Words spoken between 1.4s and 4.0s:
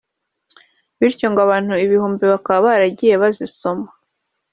abantu ibihumbi bakaba baragiye bazisoma